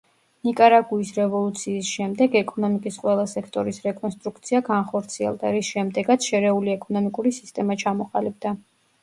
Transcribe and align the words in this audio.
ნიკარაგუის 0.47 1.09
რევოლუციის 1.17 1.91
შემდეგ 1.97 2.37
ეკონომიკის 2.39 2.97
ყველა 3.03 3.25
სექტორის 3.33 3.81
რეკონსტრუქცია 3.89 4.63
განხორციელდა, 4.71 5.53
რის 5.59 5.71
შემდეგაც 5.77 6.31
შერეული 6.33 6.75
ეკონომიკური 6.79 7.37
სისტემა 7.39 7.79
ჩამოყალიბდა. 7.87 8.57